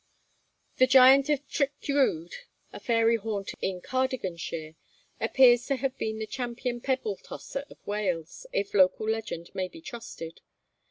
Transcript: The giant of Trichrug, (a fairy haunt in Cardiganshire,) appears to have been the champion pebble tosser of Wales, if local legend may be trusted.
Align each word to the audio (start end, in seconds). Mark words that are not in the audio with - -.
The 0.77 0.87
giant 0.87 1.29
of 1.29 1.47
Trichrug, 1.47 2.31
(a 2.73 2.79
fairy 2.79 3.17
haunt 3.17 3.51
in 3.61 3.81
Cardiganshire,) 3.81 4.73
appears 5.19 5.67
to 5.67 5.75
have 5.75 5.95
been 5.99 6.17
the 6.17 6.25
champion 6.25 6.81
pebble 6.81 7.17
tosser 7.17 7.65
of 7.69 7.77
Wales, 7.85 8.47
if 8.51 8.73
local 8.73 9.07
legend 9.07 9.51
may 9.53 9.67
be 9.67 9.79
trusted. 9.79 10.41